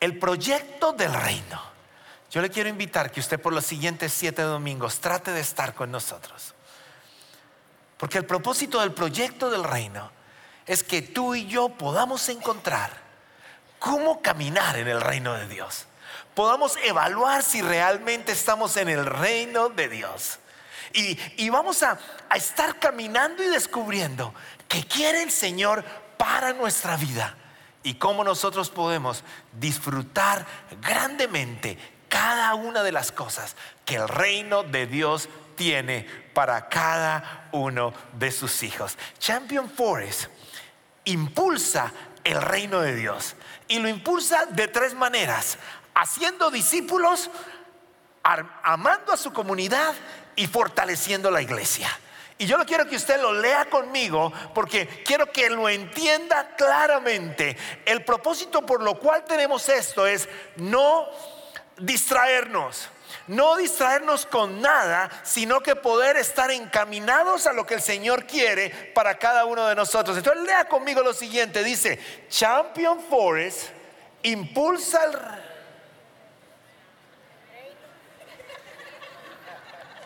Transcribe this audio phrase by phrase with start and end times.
[0.00, 1.60] el proyecto del reino.
[2.30, 5.90] Yo le quiero invitar que usted por los siguientes siete domingos trate de estar con
[5.90, 6.54] nosotros.
[7.96, 10.10] Porque el propósito del proyecto del reino
[10.66, 12.90] es que tú y yo podamos encontrar
[13.78, 15.86] cómo caminar en el reino de Dios.
[16.34, 20.38] Podamos evaluar si realmente estamos en el reino de Dios.
[20.92, 24.34] Y, vamos a, a estar caminando y descubriendo
[24.68, 25.84] qué quiere el Señor
[26.16, 27.36] para nuestra vida
[27.86, 29.22] y cómo nosotros podemos
[29.60, 30.44] disfrutar
[30.82, 33.54] grandemente cada una de las cosas
[33.84, 36.04] que el reino de Dios tiene
[36.34, 38.98] para cada uno de sus hijos.
[39.20, 40.24] Champion Forest
[41.04, 41.92] impulsa
[42.24, 43.36] el reino de Dios
[43.68, 45.56] y lo impulsa de tres maneras,
[45.94, 47.30] haciendo discípulos,
[48.64, 49.94] amando a su comunidad
[50.34, 51.88] y fortaleciendo la iglesia.
[52.38, 57.56] Y yo no quiero que usted lo lea conmigo porque quiero que lo entienda claramente.
[57.84, 61.08] El propósito por lo cual tenemos esto es no
[61.78, 62.90] distraernos.
[63.26, 68.70] No distraernos con nada, sino que poder estar encaminados a lo que el Señor quiere
[68.94, 70.16] para cada uno de nosotros.
[70.16, 73.70] Entonces lea conmigo lo siguiente, dice, Champion Forest
[74.22, 75.12] impulsa el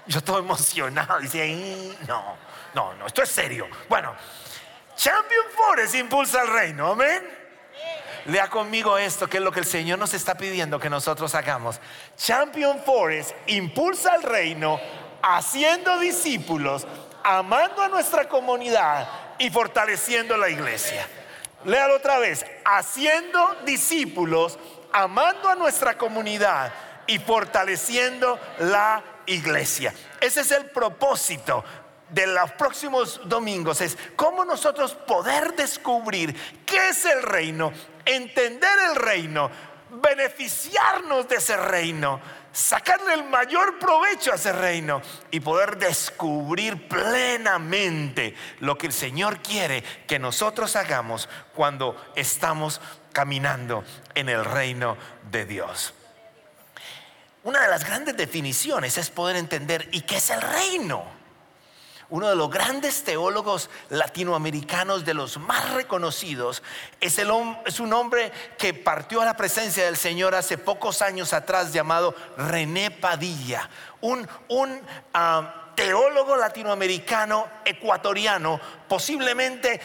[0.06, 1.20] Yo estoy emocionado.
[1.20, 2.36] Dice, no,
[2.74, 3.68] no, no, esto es serio.
[3.88, 4.14] Bueno,
[4.96, 7.38] Champion Forest impulsa el reino, amén.
[8.26, 11.80] Lea conmigo esto, que es lo que el Señor nos está pidiendo que nosotros hagamos.
[12.16, 14.78] Champion Forest impulsa el reino
[15.22, 16.86] haciendo discípulos,
[17.24, 21.06] amando a nuestra comunidad y fortaleciendo la iglesia.
[21.64, 24.58] Léalo otra vez, haciendo discípulos,
[24.92, 26.72] amando a nuestra comunidad
[27.06, 29.94] y fortaleciendo la iglesia.
[30.20, 31.64] Ese es el propósito
[32.10, 36.34] de los próximos domingos es cómo nosotros poder descubrir
[36.66, 37.72] qué es el reino,
[38.04, 39.50] entender el reino,
[39.90, 42.20] beneficiarnos de ese reino,
[42.52, 49.40] sacarle el mayor provecho a ese reino y poder descubrir plenamente lo que el Señor
[49.40, 52.80] quiere que nosotros hagamos cuando estamos
[53.12, 54.96] caminando en el reino
[55.30, 55.94] de Dios.
[57.42, 61.04] Una de las grandes definiciones es poder entender, ¿y qué es el reino?
[62.10, 66.62] Uno de los grandes teólogos latinoamericanos, de los más reconocidos,
[67.00, 67.30] es, el,
[67.64, 72.14] es un hombre que partió a la presencia del Señor hace pocos años atrás, llamado
[72.36, 73.70] René Padilla,
[74.00, 74.28] un,
[75.14, 79.80] ah, teólogo latinoamericano ecuatoriano, posiblemente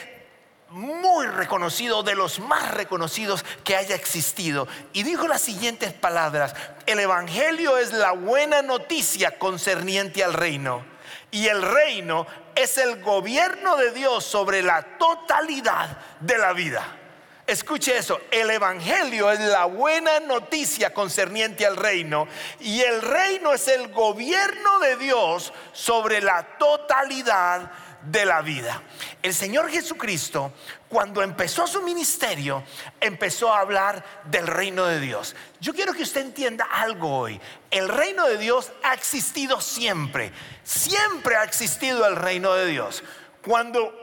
[0.72, 4.68] muy reconocido, de los más reconocidos que haya existido.
[4.94, 10.84] Y dijo las siguientes palabras, el Evangelio es la buena noticia concerniente al reino.
[11.32, 12.26] Y el reino
[12.56, 16.84] es el gobierno de Dios sobre la totalidad de la vida.
[17.48, 22.28] Escuche eso, el Evangelio es la buena noticia concerniente al reino
[22.60, 27.70] y el reino es el gobierno de Dios sobre la totalidad
[28.06, 28.82] de la vida.
[29.22, 30.54] El Señor Jesucristo,
[30.88, 32.64] cuando empezó su ministerio,
[33.00, 35.36] empezó a hablar del reino de Dios.
[35.60, 37.40] Yo quiero que usted entienda algo hoy.
[37.72, 40.32] El reino de Dios ha existido siempre.
[40.64, 43.04] Siempre ha existido el reino de Dios.
[43.44, 43.94] Cuando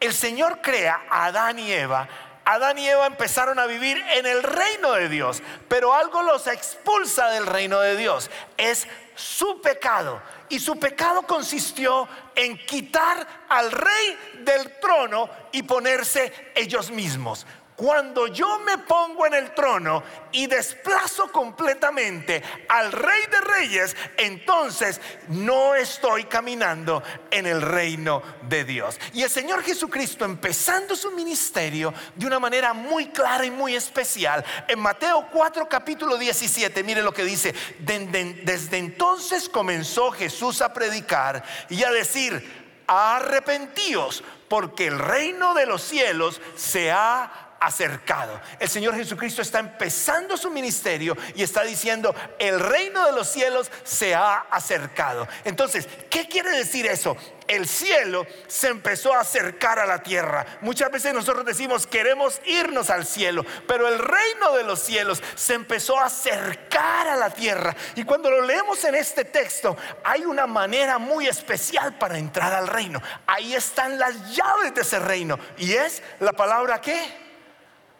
[0.00, 2.08] el Señor crea a Adán y Eva,
[2.44, 7.28] Adán y Eva empezaron a vivir en el reino de Dios, pero algo los expulsa
[7.28, 8.30] del reino de Dios.
[8.56, 10.22] Es su pecado.
[10.50, 17.46] Y su pecado consistió en quitar al rey del trono y ponerse ellos mismos.
[17.78, 20.02] Cuando yo me pongo en el trono
[20.32, 28.64] y desplazo completamente al rey de reyes, entonces no estoy caminando en el reino de
[28.64, 28.98] Dios.
[29.14, 34.44] Y el Señor Jesucristo, empezando su ministerio de una manera muy clara y muy especial,
[34.66, 41.44] en Mateo 4, capítulo 17, mire lo que dice, desde entonces comenzó Jesús a predicar
[41.68, 48.40] y a decir, arrepentíos, porque el reino de los cielos se ha acercado.
[48.58, 53.70] El Señor Jesucristo está empezando su ministerio y está diciendo, el reino de los cielos
[53.84, 55.26] se ha acercado.
[55.44, 57.16] Entonces, ¿qué quiere decir eso?
[57.46, 60.44] El cielo se empezó a acercar a la tierra.
[60.60, 65.54] Muchas veces nosotros decimos, queremos irnos al cielo, pero el reino de los cielos se
[65.54, 67.74] empezó a acercar a la tierra.
[67.94, 72.68] Y cuando lo leemos en este texto, hay una manera muy especial para entrar al
[72.68, 73.00] reino.
[73.26, 75.38] Ahí están las llaves de ese reino.
[75.56, 77.27] Y es la palabra que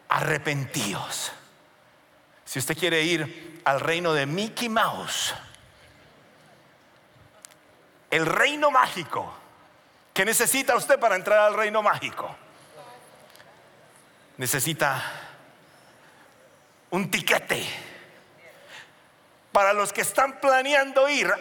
[0.09, 1.31] arrepentíos.
[2.43, 5.35] Si usted quiere ir al reino de Mickey Mouse,
[8.09, 9.31] el reino mágico,
[10.13, 12.35] ¿qué necesita usted para entrar al reino mágico?
[14.37, 15.01] Necesita
[16.89, 17.67] un tiquete.
[19.51, 21.31] Para los que están planeando ir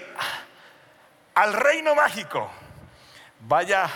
[1.34, 2.50] al reino mágico,
[3.40, 3.88] vaya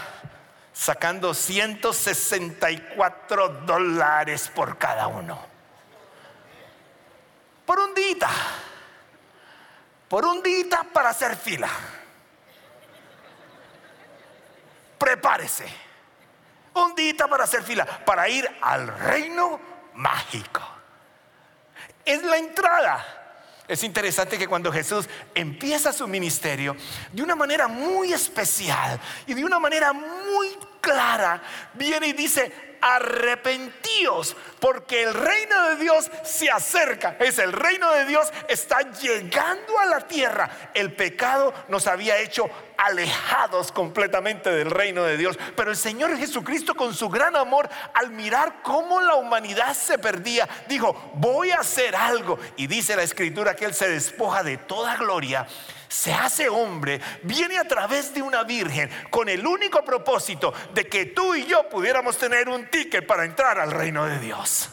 [0.73, 5.53] sacando 164 dólares por cada uno.
[7.67, 8.29] Por un día.
[10.09, 11.69] Por un día para hacer fila.
[14.99, 15.67] Prepárese.
[16.75, 17.87] Un día para hacer fila.
[18.05, 19.61] Para ir al reino
[19.95, 20.63] mágico.
[22.05, 23.23] Es la entrada.
[23.69, 26.77] Es interesante que cuando Jesús empieza su ministerio
[27.13, 30.22] de una manera muy especial y de una manera muy
[30.81, 31.43] clara,
[31.75, 37.17] viene y dice, arrepentíos, porque el reino de Dios se acerca.
[37.21, 40.51] Es el reino de Dios está llegando a la tierra.
[40.75, 45.39] El pecado nos había hecho alejados completamente del reino de Dios.
[45.57, 50.49] Pero el Señor Jesucristo con su gran amor, al mirar cómo la humanidad se perdía,
[50.69, 52.39] dijo, voy a hacer algo.
[52.57, 55.47] Y dice la escritura que Él se despoja de toda gloria
[55.93, 61.07] se hace hombre, viene a través de una virgen con el único propósito de que
[61.07, 64.71] tú y yo pudiéramos tener un ticket para entrar al reino de Dios.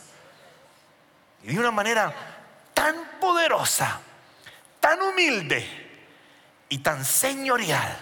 [1.43, 2.13] Y de una manera
[2.73, 3.99] tan poderosa,
[4.79, 5.67] tan humilde
[6.69, 7.97] y tan señorial,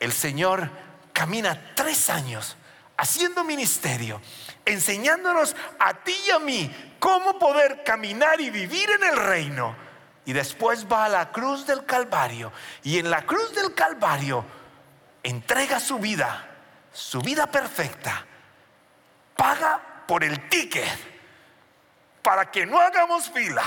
[0.00, 0.68] el Señor
[1.12, 2.56] camina tres años
[2.96, 4.20] haciendo ministerio,
[4.64, 9.81] enseñándonos a ti y a mí cómo poder caminar y vivir en el reino
[10.24, 12.52] y después va a la cruz del Calvario.
[12.82, 14.44] Y en la cruz del Calvario
[15.22, 16.48] entrega su vida,
[16.92, 18.24] su vida perfecta.
[19.36, 21.12] Paga por el ticket
[22.22, 23.64] para que no hagamos fila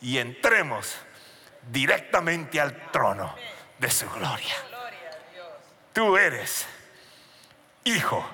[0.00, 0.96] y entremos
[1.70, 3.34] directamente al trono
[3.78, 4.56] de su gloria.
[5.92, 6.66] Tú eres
[7.84, 8.28] hijo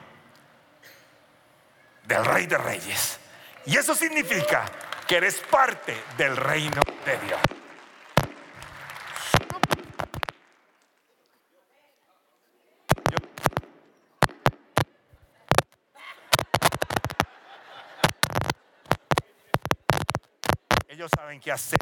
[2.04, 3.18] del Rey de Reyes.
[3.66, 4.64] Y eso significa
[5.08, 7.40] que eres parte del reino de Dios.
[20.88, 21.78] Ellos saben qué hacer.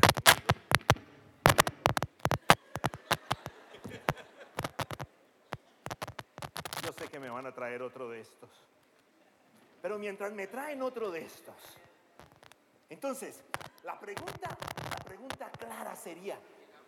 [6.84, 8.50] Yo sé que me van a traer otro de estos.
[9.82, 11.56] Pero mientras me traen otro de estos,
[12.88, 13.42] entonces,
[13.82, 14.56] la pregunta,
[14.90, 16.38] la pregunta clara sería,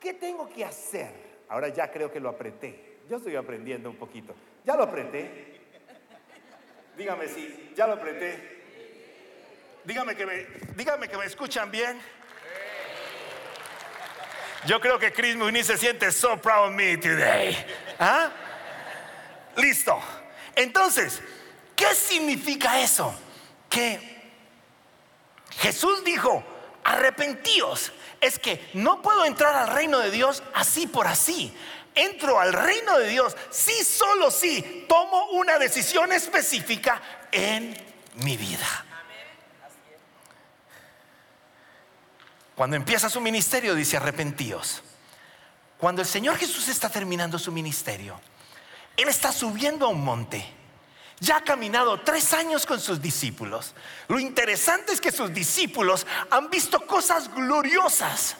[0.00, 1.12] ¿qué tengo que hacer?
[1.48, 2.98] Ahora ya creo que lo apreté.
[3.08, 4.34] Yo estoy aprendiendo un poquito.
[4.64, 5.60] ¿Ya lo apreté?
[6.96, 8.58] Dígame si, ¿ya lo apreté?
[9.84, 10.46] Dígame que me,
[10.76, 11.98] dígame que me escuchan bien.
[14.66, 17.56] Yo creo que Chris Muniz se siente so proud of me today.
[17.98, 18.30] ¿Ah?
[19.56, 19.98] Listo.
[20.54, 21.22] Entonces,
[21.74, 23.14] ¿qué significa eso?
[23.70, 24.07] Que
[25.58, 26.44] Jesús dijo,
[26.84, 27.92] arrepentíos.
[28.20, 31.54] Es que no puedo entrar al reino de Dios así por así.
[31.94, 37.00] Entro al reino de Dios si solo si tomo una decisión específica
[37.32, 37.76] en
[38.16, 38.84] mi vida.
[42.54, 44.82] Cuando empieza su ministerio dice arrepentíos.
[45.78, 48.20] Cuando el Señor Jesús está terminando su ministerio,
[48.96, 50.57] Él está subiendo a un monte
[51.20, 53.74] ya ha caminado tres años con sus discípulos.
[54.08, 58.36] Lo interesante es que sus discípulos han visto cosas gloriosas,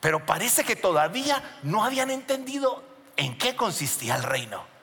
[0.00, 2.82] pero parece que todavía no habían entendido
[3.16, 4.76] en qué consistía el reino.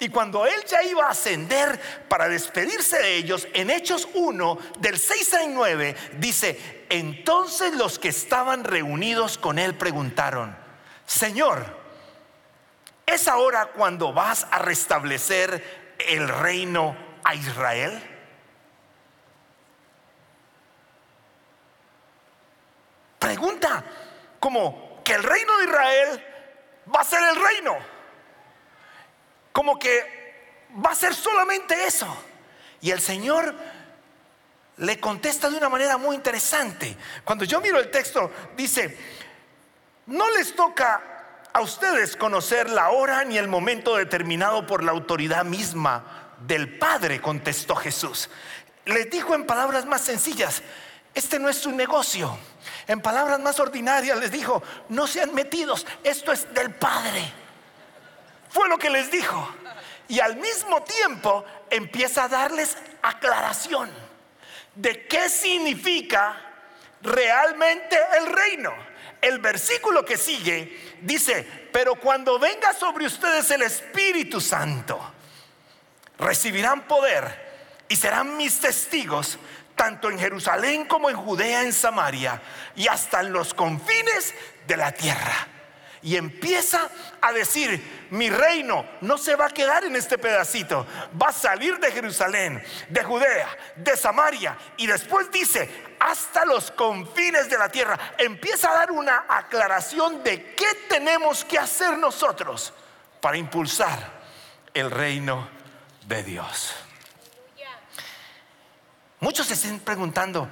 [0.00, 4.98] Y cuando él ya iba a ascender para despedirse de ellos, en Hechos 1, del
[4.98, 10.56] 6 al 9, dice, entonces los que estaban reunidos con él preguntaron,
[11.04, 11.76] Señor,
[13.06, 18.02] ¿es ahora cuando vas a restablecer el reino a Israel?
[23.18, 23.84] Pregunta
[24.38, 26.24] como que el reino de Israel
[26.94, 27.76] va a ser el reino.
[29.52, 32.06] Como que va a ser solamente eso.
[32.80, 33.54] Y el Señor
[34.76, 36.96] le contesta de una manera muy interesante.
[37.24, 38.96] Cuando yo miro el texto, dice,
[40.06, 41.17] no les toca
[41.52, 47.20] a ustedes conocer la hora ni el momento determinado por la autoridad misma del Padre,
[47.20, 48.30] contestó Jesús.
[48.84, 50.62] Les dijo en palabras más sencillas,
[51.14, 52.38] este no es su negocio.
[52.86, 57.32] En palabras más ordinarias les dijo, no sean metidos, esto es del Padre.
[58.50, 59.48] Fue lo que les dijo.
[60.08, 63.90] Y al mismo tiempo empieza a darles aclaración
[64.74, 66.40] de qué significa
[67.02, 68.72] realmente el reino.
[69.20, 75.00] El versículo que sigue dice, pero cuando venga sobre ustedes el Espíritu Santo,
[76.18, 77.48] recibirán poder
[77.88, 79.38] y serán mis testigos
[79.74, 82.42] tanto en Jerusalén como en Judea, en Samaria
[82.74, 84.34] y hasta en los confines
[84.66, 85.57] de la tierra.
[86.02, 86.88] Y empieza
[87.20, 90.86] a decir, mi reino no se va a quedar en este pedacito,
[91.20, 97.50] va a salir de Jerusalén, de Judea, de Samaria y después dice, hasta los confines
[97.50, 97.98] de la tierra.
[98.16, 102.72] Empieza a dar una aclaración de qué tenemos que hacer nosotros
[103.20, 103.98] para impulsar
[104.72, 105.48] el reino
[106.06, 106.74] de Dios.
[109.20, 110.48] Muchos se están preguntando,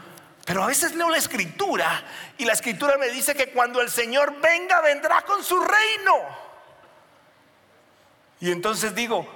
[0.47, 2.05] pero a veces leo la escritura
[2.39, 6.15] y la escritura me dice que cuando el Señor venga, vendrá con su reino.
[8.39, 9.29] Y entonces digo,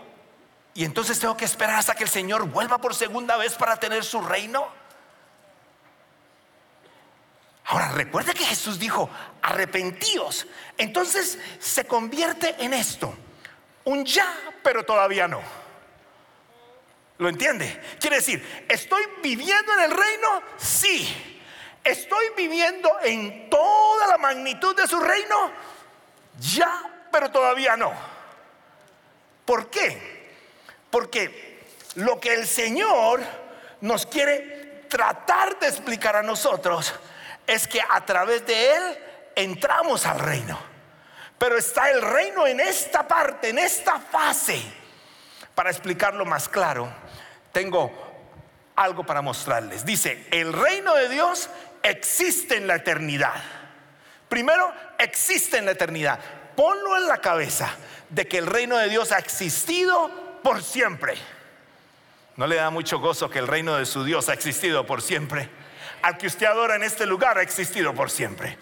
[0.73, 4.05] ¿y entonces tengo que esperar hasta que el Señor vuelva por segunda vez para tener
[4.05, 4.69] su reino?
[7.65, 9.11] Ahora, recuerde que Jesús dijo,
[9.43, 10.47] arrepentíos.
[10.79, 13.13] Entonces se convierte en esto,
[13.83, 15.41] un ya, pero todavía no.
[17.21, 17.79] ¿Lo entiende?
[18.01, 20.43] Quiere decir, ¿estoy viviendo en el reino?
[20.57, 21.45] Sí.
[21.85, 25.53] ¿Estoy viviendo en toda la magnitud de su reino?
[26.39, 27.93] Ya, pero todavía no.
[29.45, 30.31] ¿Por qué?
[30.91, 33.21] Porque lo que el Señor
[33.83, 36.95] nos quiere tratar de explicar a nosotros
[37.47, 38.99] es que a través de Él
[39.35, 40.59] entramos al reino.
[41.39, 44.63] Pero está el reino en esta parte, en esta fase.
[45.55, 46.91] Para explicarlo más claro,
[47.53, 47.93] tengo
[48.77, 49.85] algo para mostrarles.
[49.85, 51.51] Dice, el reino de Dios
[51.83, 53.35] existe en la eternidad.
[54.29, 56.19] Primero, existe en la eternidad.
[56.57, 57.75] Ponlo en la cabeza
[58.09, 60.11] de que el reino de Dios ha existido
[60.43, 61.15] por siempre.
[62.37, 65.49] ¿No le da mucho gozo que el reino de su Dios ha existido por siempre?
[66.03, 68.57] Al que usted adora en este lugar ha existido por siempre.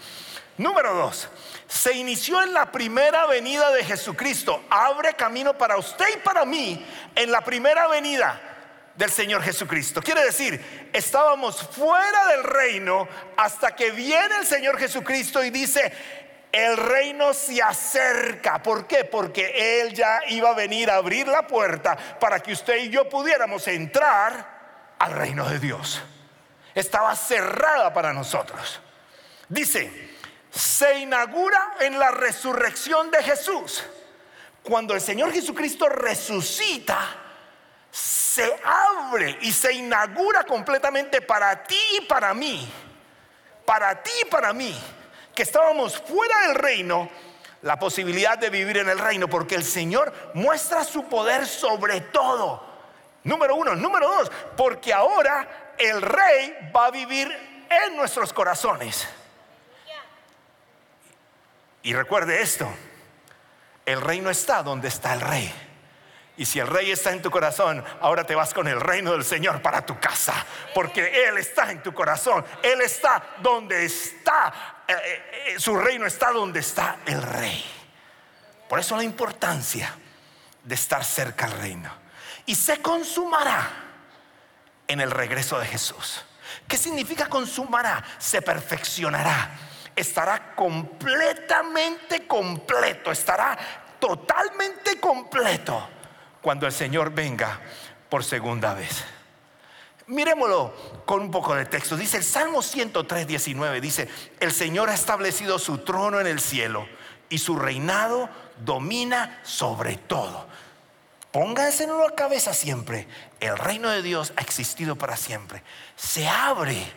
[0.57, 1.29] Número dos,
[1.69, 4.65] se inició en la primera venida de Jesucristo.
[4.69, 8.48] Abre camino para usted y para mí en la primera venida
[8.99, 10.03] del Señor Jesucristo.
[10.03, 15.93] Quiere decir, estábamos fuera del reino hasta que viene el Señor Jesucristo y dice,
[16.51, 18.61] el reino se acerca.
[18.61, 19.05] ¿Por qué?
[19.05, 23.09] Porque Él ya iba a venir a abrir la puerta para que usted y yo
[23.09, 26.03] pudiéramos entrar al reino de Dios.
[26.75, 28.81] Estaba cerrada para nosotros.
[29.49, 30.11] Dice,
[30.51, 33.85] se inaugura en la resurrección de Jesús.
[34.65, 37.28] Cuando el Señor Jesucristo resucita,
[37.91, 42.71] se abre y se inaugura completamente para ti y para mí,
[43.65, 44.79] para ti y para mí,
[45.35, 47.09] que estábamos fuera del reino,
[47.63, 52.65] la posibilidad de vivir en el reino, porque el Señor muestra su poder sobre todo.
[53.25, 57.29] Número uno, número dos, porque ahora el rey va a vivir
[57.69, 59.07] en nuestros corazones.
[61.83, 62.69] Y recuerde esto,
[63.87, 65.68] el reino está donde está el rey.
[66.39, 69.25] Y si el rey está en tu corazón, ahora te vas con el reino del
[69.25, 70.47] Señor para tu casa.
[70.73, 72.45] Porque Él está en tu corazón.
[72.63, 74.85] Él está donde está.
[74.87, 77.65] Eh, eh, eh, su reino está donde está el rey.
[78.69, 79.93] Por eso la importancia
[80.63, 81.91] de estar cerca al reino.
[82.47, 83.69] Y se consumará
[84.87, 86.25] en el regreso de Jesús.
[86.69, 88.05] ¿Qué significa consumará?
[88.17, 89.51] Se perfeccionará.
[89.97, 93.11] Estará completamente completo.
[93.11, 93.59] Estará
[93.99, 95.98] totalmente completo
[96.41, 97.61] cuando el Señor venga
[98.09, 99.05] por segunda vez.
[100.07, 101.97] Miremoslo con un poco de texto.
[101.97, 104.09] Dice el Salmo 103, 19, dice,
[104.41, 106.89] el Señor ha establecido su trono en el cielo
[107.29, 108.31] y su reinado
[108.65, 110.47] domina sobre todo.
[111.31, 113.07] Pónganse en la cabeza siempre,
[113.41, 115.63] el reino de Dios ha existido para siempre.
[115.95, 116.91] Se abre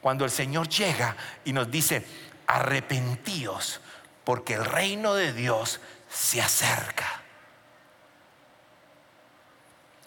[0.00, 1.14] cuando el Señor llega
[1.44, 2.06] y nos dice,
[2.46, 3.82] arrepentíos,
[4.24, 7.25] porque el reino de Dios se acerca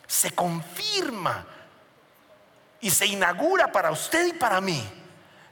[0.10, 1.46] se confirma
[2.82, 4.84] y se inaugura para usted y para mí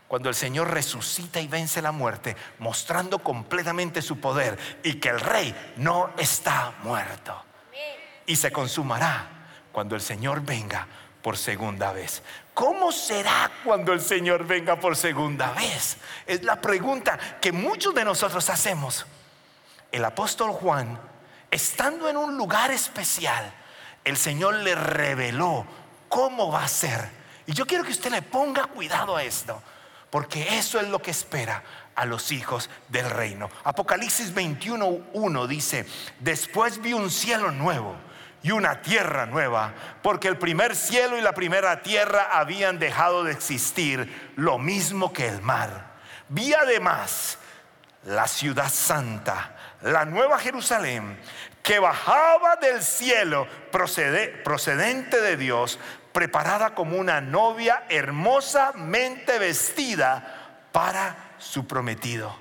[0.07, 5.19] cuando el Señor resucita y vence la muerte, mostrando completamente su poder y que el
[5.19, 7.43] rey no está muerto.
[8.25, 9.27] Y se consumará
[9.71, 10.87] cuando el Señor venga
[11.21, 12.23] por segunda vez.
[12.53, 15.97] ¿Cómo será cuando el Señor venga por segunda vez?
[16.25, 19.05] Es la pregunta que muchos de nosotros hacemos.
[19.91, 20.99] El apóstol Juan,
[21.51, 23.53] estando en un lugar especial,
[24.07, 25.65] el Señor le reveló
[26.07, 27.09] cómo va a ser.
[27.45, 29.61] Y yo quiero que usted le ponga cuidado a esto,
[30.09, 31.63] porque eso es lo que espera
[31.95, 33.49] a los hijos del reino.
[33.63, 35.85] Apocalipsis 21.1 dice,
[36.19, 37.95] después vi un cielo nuevo
[38.43, 43.33] y una tierra nueva, porque el primer cielo y la primera tierra habían dejado de
[43.33, 45.97] existir, lo mismo que el mar.
[46.29, 47.39] Vi además
[48.05, 51.19] la ciudad santa, la nueva Jerusalén,
[51.67, 55.77] que bajaba del cielo procedente de Dios,
[56.13, 62.33] preparada como una novia hermosamente vestida para su prometido.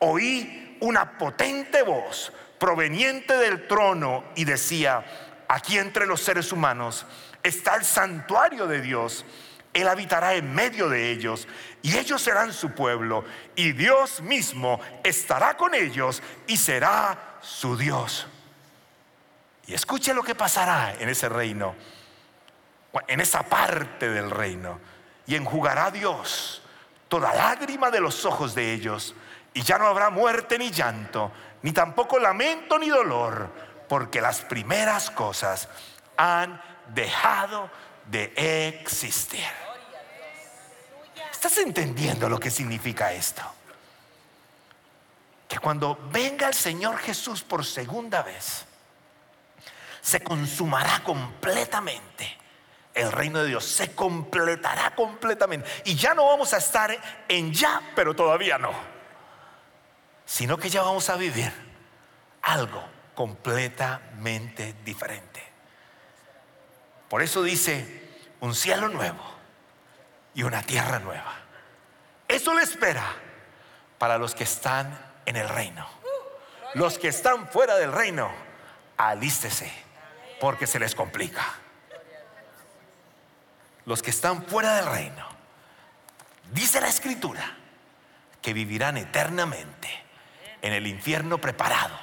[0.00, 5.02] Oí una potente voz proveniente del trono y decía,
[5.48, 7.06] aquí entre los seres humanos
[7.42, 9.24] está el santuario de Dios.
[9.72, 11.48] Él habitará en medio de ellos
[11.80, 13.24] y ellos serán su pueblo
[13.56, 18.26] y Dios mismo estará con ellos y será su Dios.
[19.68, 21.74] Y escuche lo que pasará en ese reino,
[23.06, 24.80] en esa parte del reino.
[25.26, 26.62] Y enjugará Dios
[27.06, 29.14] toda lágrima de los ojos de ellos.
[29.52, 33.52] Y ya no habrá muerte ni llanto, ni tampoco lamento ni dolor,
[33.90, 35.68] porque las primeras cosas
[36.16, 36.62] han
[36.94, 37.70] dejado
[38.06, 38.32] de
[38.80, 39.44] existir.
[41.30, 43.42] ¿Estás entendiendo lo que significa esto?
[45.46, 48.64] Que cuando venga el Señor Jesús por segunda vez,
[50.08, 52.38] se consumará completamente.
[52.94, 55.68] El reino de Dios se completará completamente.
[55.84, 56.98] Y ya no vamos a estar
[57.28, 58.72] en ya, pero todavía no.
[60.24, 61.52] Sino que ya vamos a vivir
[62.40, 62.82] algo
[63.14, 65.46] completamente diferente.
[67.10, 68.08] Por eso dice,
[68.40, 69.22] un cielo nuevo
[70.32, 71.34] y una tierra nueva.
[72.26, 73.04] Eso le espera
[73.98, 75.86] para los que están en el reino.
[76.72, 78.30] Los que están fuera del reino,
[78.96, 79.87] alístese
[80.40, 81.44] porque se les complica.
[83.84, 85.26] Los que están fuera del reino,
[86.52, 87.56] dice la escritura,
[88.42, 89.88] que vivirán eternamente
[90.62, 91.98] en el infierno preparado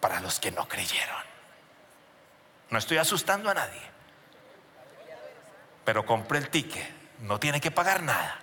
[0.00, 1.22] para los que no creyeron.
[2.70, 3.82] No estoy asustando a nadie,
[5.84, 6.88] pero compré el ticket,
[7.20, 8.38] no tiene que pagar nada,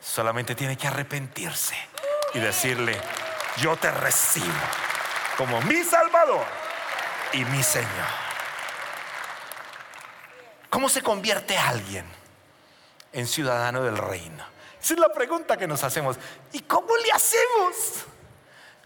[0.00, 1.76] solamente tiene que arrepentirse
[2.34, 3.00] y decirle,
[3.56, 4.46] yo te recibo
[5.36, 6.44] como mi Salvador
[7.32, 8.27] y mi Señor.
[10.70, 12.04] ¿Cómo se convierte alguien
[13.12, 14.44] en ciudadano del reino?
[14.80, 16.18] Esa es la pregunta que nos hacemos.
[16.52, 18.04] ¿Y cómo le hacemos?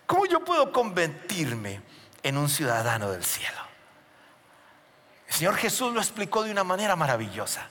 [0.07, 1.81] ¿Cómo yo puedo convertirme
[2.23, 3.61] en un ciudadano del cielo?
[5.29, 7.67] El Señor Jesús lo explicó de una manera maravillosa.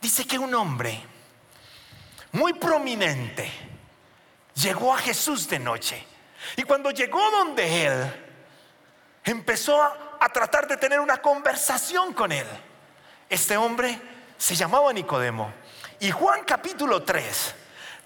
[0.00, 1.02] Dice que un hombre
[2.32, 3.50] muy prominente
[4.54, 6.04] llegó a Jesús de noche.
[6.56, 8.24] Y cuando llegó donde él,
[9.24, 12.46] empezó a, a tratar de tener una conversación con él.
[13.28, 14.00] Este hombre
[14.36, 15.52] se llamaba Nicodemo.
[16.00, 17.54] Y Juan capítulo 3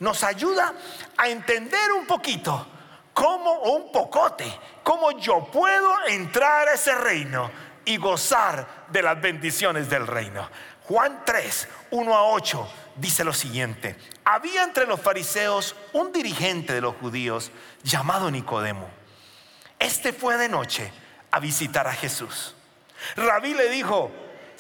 [0.01, 0.75] nos ayuda
[1.17, 2.67] a entender un poquito
[3.13, 7.51] cómo, o un pocote, cómo yo puedo entrar a ese reino
[7.85, 10.49] y gozar de las bendiciones del reino.
[10.85, 13.97] Juan 3, 1 a 8 dice lo siguiente.
[14.25, 17.51] Había entre los fariseos un dirigente de los judíos
[17.83, 18.89] llamado Nicodemo.
[19.79, 20.93] Este fue de noche
[21.31, 22.55] a visitar a Jesús.
[23.17, 24.11] Rabí le dijo,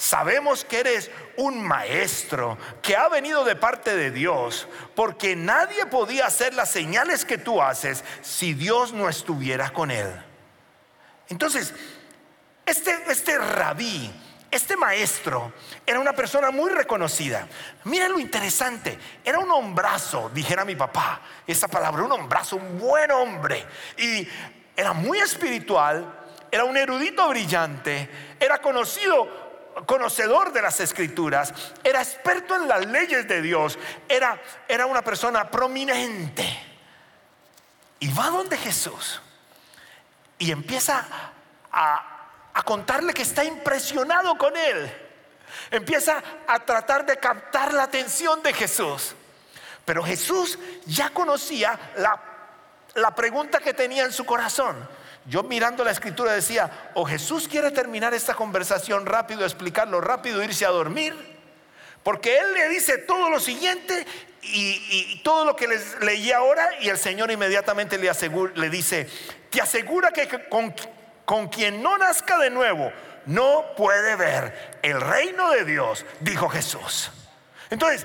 [0.02, 6.26] Sabemos que eres un maestro que ha venido de parte de Dios, porque nadie podía
[6.26, 10.12] hacer las señales que tú haces si Dios no estuviera con él.
[11.28, 11.72] Entonces,
[12.66, 14.12] este, este rabí,
[14.50, 15.52] este maestro,
[15.86, 17.46] era una persona muy reconocida.
[17.84, 23.12] Mira lo interesante, era un hombrazo, dijera mi papá, esa palabra, un hombrazo, un buen
[23.12, 23.64] hombre.
[23.96, 24.26] Y
[24.74, 26.12] era muy espiritual,
[26.50, 28.10] era un erudito brillante,
[28.40, 29.51] era conocido
[29.86, 35.50] conocedor de las escrituras, era experto en las leyes de Dios, era, era una persona
[35.50, 36.68] prominente.
[38.00, 39.20] Y va donde Jesús
[40.38, 41.06] y empieza
[41.70, 42.12] a,
[42.52, 44.92] a contarle que está impresionado con él.
[45.70, 49.14] Empieza a tratar de captar la atención de Jesús.
[49.84, 52.20] Pero Jesús ya conocía la,
[52.94, 54.88] la pregunta que tenía en su corazón.
[55.26, 60.66] Yo mirando la escritura decía, o Jesús quiere terminar esta conversación rápido, explicarlo rápido, irse
[60.66, 61.14] a dormir,
[62.02, 64.04] porque Él le dice todo lo siguiente
[64.42, 68.10] y, todo lo que les leí ahora y el Señor inmediatamente le,
[68.56, 69.08] le dice,
[69.50, 70.74] te asegura que con,
[71.24, 72.92] con quien no nazca de nuevo
[73.26, 77.12] no puede ver el reino de Dios, dijo Jesús.
[77.70, 78.04] Entonces,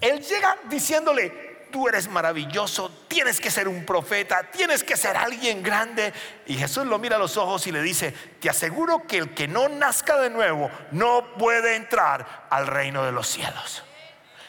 [0.00, 1.43] Él llega diciéndole,
[1.74, 6.12] tú eres maravilloso, tienes que ser un profeta, tienes que ser alguien grande.
[6.46, 9.48] Y Jesús lo mira a los ojos y le dice, te aseguro que el que
[9.48, 13.82] no nazca de nuevo no puede entrar al reino de los cielos.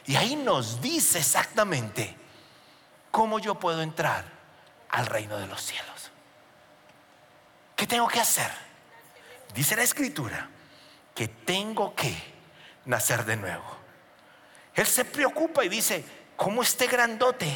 [0.05, 2.15] Y ahí nos dice exactamente
[3.09, 4.23] cómo yo puedo entrar
[4.91, 6.11] al reino de los cielos.
[7.75, 8.51] ¿Qué tengo que hacer?
[9.55, 10.47] Dice la escritura
[11.15, 12.15] que tengo que
[12.85, 13.65] nacer de nuevo.
[14.75, 16.05] Él se preocupa y dice,
[16.36, 17.52] ¿cómo este grandote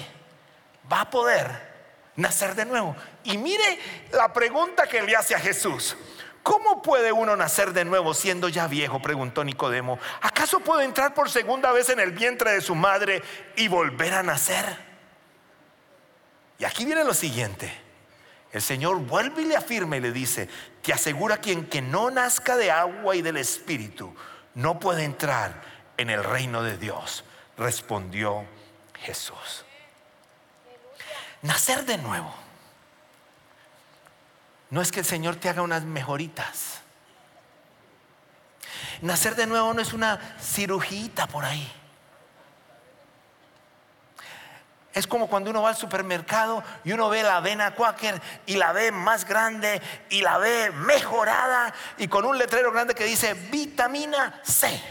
[0.92, 1.70] va a poder
[2.16, 2.96] nacer de nuevo?
[3.24, 3.80] Y mire
[4.12, 5.96] la pregunta que le hace a Jesús.
[6.44, 9.02] ¿Cómo puede uno nacer de nuevo siendo ya viejo?
[9.02, 10.00] preguntó Nicodemo.
[10.22, 13.22] ¿Acaso puede entrar por segunda vez en el vientre de su madre
[13.56, 14.66] y volver a nacer?
[16.58, 17.72] Y aquí viene lo siguiente.
[18.52, 20.50] El Señor vuelve y le afirma y le dice,
[20.82, 24.16] te asegura quien que no nazca de agua y del Espíritu
[24.56, 25.62] no puede entrar
[25.98, 27.24] en el reino de Dios,
[27.58, 28.46] respondió
[29.02, 29.66] Jesús.
[31.42, 32.34] Nacer de nuevo
[34.70, 36.82] no es que el Señor te haga unas mejoritas.
[39.02, 41.72] Nacer de nuevo no es una cirugita por ahí.
[44.94, 48.74] Es como cuando uno va al supermercado y uno ve la avena Quaker y la
[48.74, 54.42] ve más grande y la ve mejorada y con un letrero grande que dice vitamina
[54.44, 54.82] C.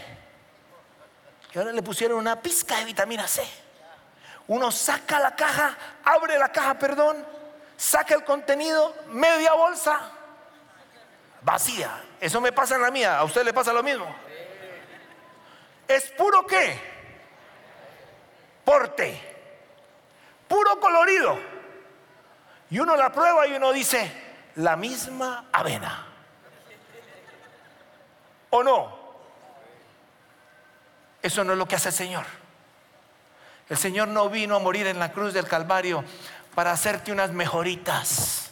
[1.53, 3.43] Y ahora le pusieron una pizca de vitamina C.
[4.49, 7.23] Uno saca la caja, abre la caja, perdón,
[7.77, 9.99] saca el contenido, media bolsa,
[11.41, 12.01] vacía.
[12.19, 14.07] Eso me pasa en la mía, a usted le pasa lo mismo.
[15.87, 16.79] ¿Es puro qué?
[18.65, 19.21] Porte.
[20.47, 21.37] Puro colorido.
[22.71, 24.11] Y uno la prueba y uno dice,
[24.55, 26.07] la misma avena.
[28.49, 28.97] ¿O no?
[31.21, 32.38] Eso no es lo que hace el Señor.
[33.69, 36.03] El Señor no vino a morir en la cruz del Calvario
[36.55, 38.49] para hacerte unas mejoritas.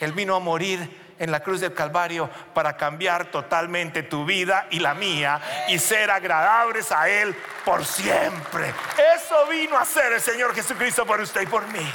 [0.00, 4.80] Él vino a morir en la cruz del Calvario para cambiar totalmente tu vida y
[4.80, 7.34] la mía y ser agradables a Él
[7.64, 8.74] por siempre.
[9.16, 11.88] Eso vino a hacer el Señor Jesucristo por usted y por mí.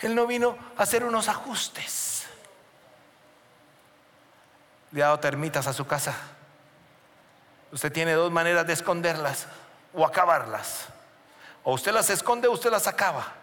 [0.00, 2.26] Él no vino a hacer unos ajustes.
[4.92, 6.14] Le ha dado termitas a su casa.
[7.72, 9.46] Usted tiene dos maneras de esconderlas
[9.94, 10.86] o acabarlas.
[11.64, 13.34] O usted las esconde o usted las acaba.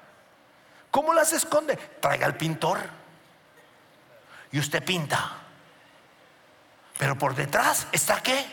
[0.92, 1.76] ¿Cómo las esconde?
[1.76, 2.80] Traiga al pintor.
[4.52, 5.38] Y usted pinta.
[6.98, 8.46] Pero por detrás está qué?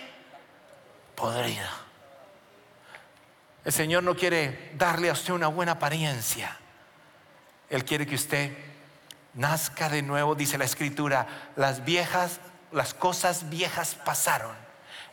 [1.15, 1.71] Podrida.
[3.65, 6.59] El Señor no quiere darle a usted una buena apariencia.
[7.71, 8.55] Él quiere que usted
[9.33, 11.27] nazca de nuevo, dice la escritura,
[11.57, 12.41] las viejas,
[12.73, 14.55] las cosas viejas pasaron.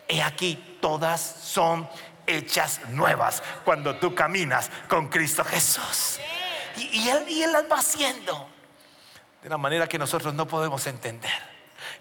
[0.10, 1.89] He aquí, todas son
[2.27, 6.19] hechas nuevas cuando tú caminas con Cristo Jesús.
[6.77, 8.47] Y, él, y Él las va haciendo
[9.41, 11.50] de una manera que nosotros no podemos entender.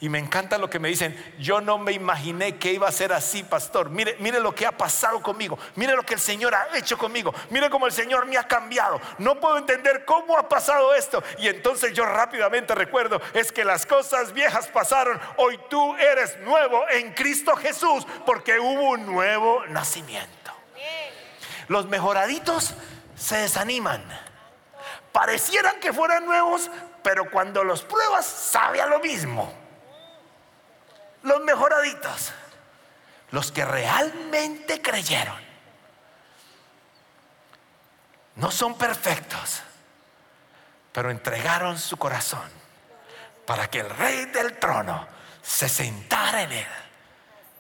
[0.01, 3.13] Y me encanta lo que me dicen, yo no me imaginé que iba a ser
[3.13, 3.91] así, pastor.
[3.91, 7.35] Mire, mire lo que ha pasado conmigo, mire lo que el Señor ha hecho conmigo,
[7.51, 8.99] mire cómo el Señor me ha cambiado.
[9.19, 11.23] No puedo entender cómo ha pasado esto.
[11.39, 16.89] Y entonces yo rápidamente recuerdo, es que las cosas viejas pasaron, hoy tú eres nuevo
[16.89, 20.51] en Cristo Jesús, porque hubo un nuevo nacimiento.
[21.69, 22.75] Los mejoraditos
[23.17, 24.03] se desaniman
[25.13, 26.71] parecieran que fueran nuevos,
[27.03, 29.60] pero cuando los pruebas sabe a lo mismo.
[31.23, 32.33] Los mejoraditos,
[33.31, 35.39] los que realmente creyeron,
[38.37, 39.63] no son perfectos,
[40.93, 42.49] pero entregaron su corazón
[43.47, 45.07] para que el rey del trono
[45.43, 46.67] se sentara en él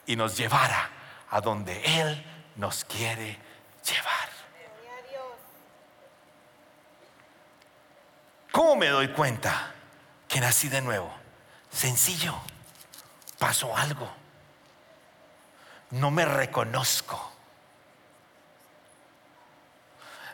[0.06, 0.90] y nos llevara
[1.30, 2.24] a donde él
[2.56, 3.38] nos quiere
[3.84, 4.30] llevar.
[8.52, 9.72] ¿Cómo me doy cuenta
[10.28, 11.12] que nací de nuevo?
[11.70, 12.34] Sencillo,
[13.40, 14.08] pasó algo.
[15.90, 17.32] No me reconozco.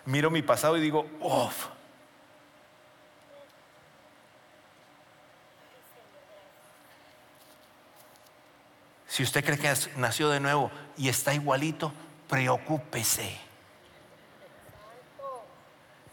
[0.05, 1.69] Miro mi pasado y digo, uff.
[9.09, 11.91] Si usted cree que nació de nuevo y está igualito,
[12.29, 13.41] preocúpese.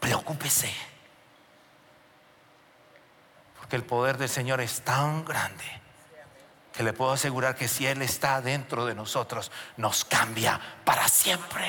[0.00, 0.94] Preocúpese
[3.74, 5.64] el poder del Señor es tan grande
[6.74, 11.64] que le puedo asegurar que si Él está dentro de nosotros, nos cambia para siempre.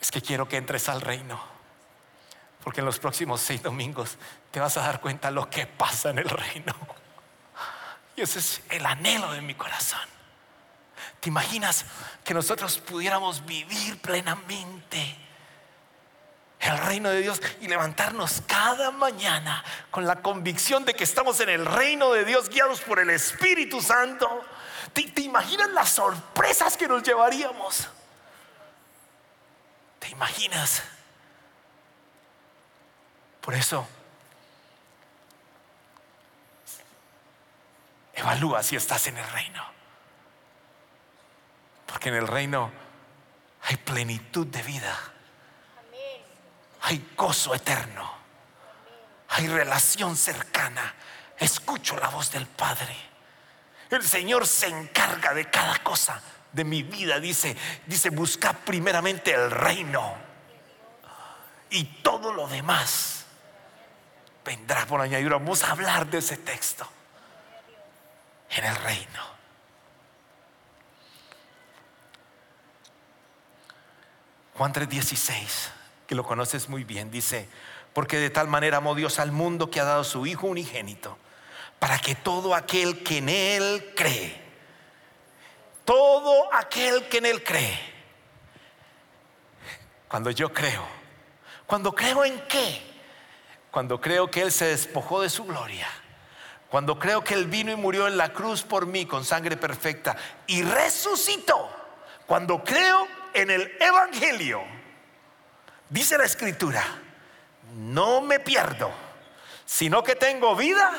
[0.00, 1.42] Es que quiero que entres al reino,
[2.62, 4.18] porque en los próximos seis domingos
[4.50, 6.74] te vas a dar cuenta lo que pasa en el reino.
[8.16, 10.08] Y ese es el anhelo de mi corazón.
[11.18, 11.84] ¿Te imaginas
[12.24, 15.29] que nosotros pudiéramos vivir plenamente?
[16.60, 21.48] El reino de Dios y levantarnos cada mañana con la convicción de que estamos en
[21.48, 24.44] el reino de Dios guiados por el Espíritu Santo.
[24.92, 27.88] ¿Te, imaginas las sorpresas que nos llevaríamos?
[29.98, 30.82] ¿Te imaginas?
[33.40, 33.86] Por eso,
[38.12, 39.64] evalúa si estás en el reino.
[41.86, 42.70] Porque en el reino
[43.62, 44.98] hay plenitud de vida
[46.82, 48.10] hay gozo eterno,
[49.28, 50.94] hay relación cercana.
[51.38, 52.94] Escucho la voz del Padre.
[53.88, 56.20] El Señor se encarga de cada cosa
[56.52, 57.18] de mi vida.
[57.18, 60.14] Dice, dice, busca primeramente el reino.
[61.70, 63.24] Y todo lo demás
[64.44, 65.38] vendrá por añadidura.
[65.38, 66.86] Vamos a hablar de ese texto.
[68.50, 69.40] En el reino.
[74.60, 75.70] Juan 3:16,
[76.10, 77.46] que lo conoces muy bien, dice,
[77.92, 81.16] porque de tal manera amó Dios al mundo que ha dado su Hijo unigénito,
[81.78, 84.36] para que todo aquel que en Él cree,
[85.84, 87.78] todo aquel que en Él cree,
[90.08, 90.84] cuando yo creo,
[91.64, 92.82] cuando creo en qué,
[93.70, 95.86] cuando creo que Él se despojó de su gloria,
[96.70, 100.16] cuando creo que Él vino y murió en la cruz por mí con sangre perfecta
[100.48, 101.70] y resucitó,
[102.26, 104.79] cuando creo en el Evangelio,
[105.90, 106.82] dice la Escritura,
[107.74, 108.90] no me pierdo,
[109.66, 110.90] sino que tengo vida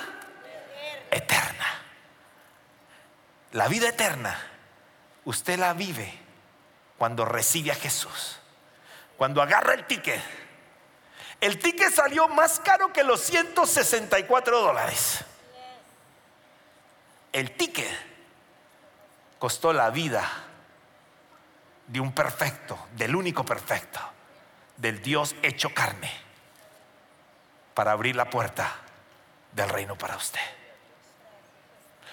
[1.09, 1.65] eterna.
[3.53, 4.39] La vida eterna,
[5.25, 6.13] usted la vive
[6.97, 8.37] cuando recibe a Jesús,
[9.17, 10.21] cuando agarra el ticket.
[11.41, 15.25] El ticket salió más caro que los 164 dólares.
[17.33, 17.89] El ticket
[19.39, 20.29] costó la vida
[21.87, 23.99] de un perfecto, del único perfecto,
[24.81, 26.11] del Dios hecho carne,
[27.75, 28.75] para abrir la puerta
[29.51, 30.41] del reino para usted.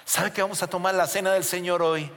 [0.04, 2.10] ¿Sabe que vamos a tomar la cena del Señor hoy?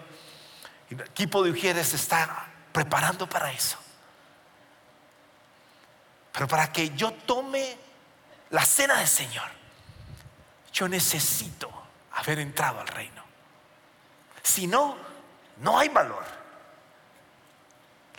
[0.89, 3.77] El equipo de Ujieres está preparando para eso.
[6.33, 7.77] Pero para que yo tome
[8.49, 9.49] la cena del Señor,
[10.73, 11.71] yo necesito
[12.13, 13.23] haber entrado al reino.
[14.43, 14.97] Si no,
[15.57, 16.40] no hay valor.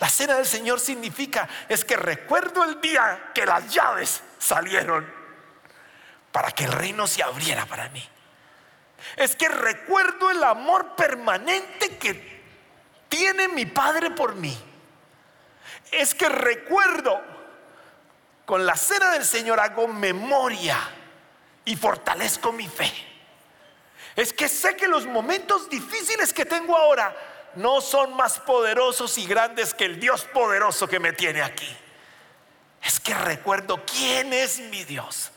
[0.02, 5.08] La cena del Señor significa es que recuerdo el día que las llaves salieron
[6.32, 8.04] para que el reino se abriera para mí.
[9.14, 12.42] Es que recuerdo el amor permanente que
[13.08, 14.58] tiene mi Padre por mí.
[15.92, 17.22] Es que recuerdo
[18.44, 20.78] con la cena del Señor hago memoria
[21.64, 22.92] y fortalezco mi fe.
[24.16, 27.14] Es que sé que los momentos difíciles que tengo ahora
[27.56, 31.68] no son más poderosos y grandes que el Dios poderoso que me tiene aquí.
[32.82, 35.30] Es que recuerdo quién es mi Dios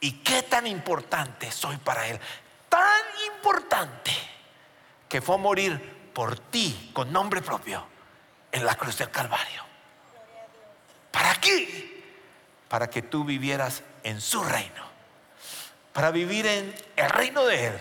[0.00, 2.18] y qué tan importante soy para Él.
[2.68, 3.02] Tan
[3.34, 4.12] importante
[5.08, 7.86] que fue a morir por ti con nombre propio
[8.50, 9.62] en la cruz del Calvario.
[11.10, 12.02] ¿Para qué?
[12.68, 14.90] Para que tú vivieras en su reino.
[15.92, 17.78] Para vivir en el reino de Él,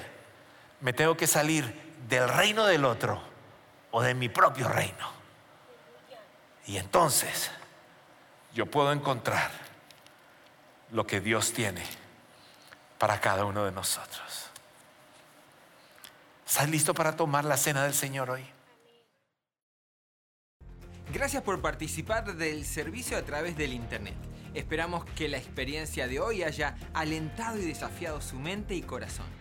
[0.81, 3.30] me tengo que salir del reino del otro
[3.91, 5.11] o de mi propio reino.
[6.65, 7.51] Y entonces
[8.53, 9.51] yo puedo encontrar
[10.91, 11.83] lo que Dios tiene
[12.97, 14.47] para cada uno de nosotros.
[16.45, 18.45] ¿Estás listo para tomar la cena del Señor hoy?
[21.13, 24.15] Gracias por participar del servicio a través del Internet.
[24.53, 29.40] Esperamos que la experiencia de hoy haya alentado y desafiado su mente y corazón.